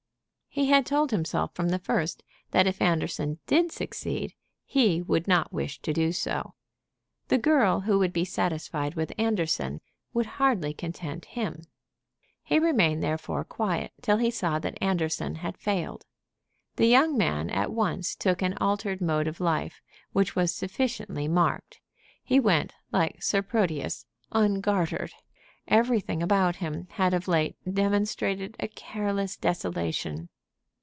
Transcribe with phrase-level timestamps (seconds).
[0.53, 4.33] He had told himself from the first that if Anderson did succeed
[4.65, 6.55] he would not wish to do so.
[7.29, 9.79] The girl who would be satisfied with Anderson
[10.13, 11.61] would hardly content him.
[12.43, 16.03] He remained therefore quiet till he saw that Anderson had failed.
[16.75, 19.81] The young man at once took to an altered mode of life
[20.11, 21.79] which was sufficiently marked.
[22.25, 25.13] He went, like Sir Proteus, ungartered.
[25.69, 30.27] Everything about him had of late "demonstrated a careless desolation."